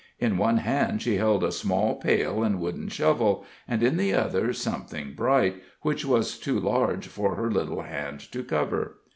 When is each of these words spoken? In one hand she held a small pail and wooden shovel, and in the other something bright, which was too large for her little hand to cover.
In 0.17 0.39
one 0.39 0.57
hand 0.57 0.99
she 0.99 1.17
held 1.17 1.43
a 1.43 1.51
small 1.51 1.93
pail 1.97 2.41
and 2.41 2.59
wooden 2.59 2.87
shovel, 2.89 3.45
and 3.67 3.83
in 3.83 3.97
the 3.97 4.15
other 4.15 4.51
something 4.51 5.13
bright, 5.13 5.61
which 5.83 6.03
was 6.03 6.39
too 6.39 6.59
large 6.59 7.05
for 7.07 7.35
her 7.35 7.51
little 7.51 7.83
hand 7.83 8.19
to 8.31 8.43
cover. 8.43 8.95